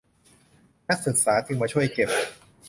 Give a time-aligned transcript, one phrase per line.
[0.89, 2.09] นักศึกษาจึงมาช่วยเก็บ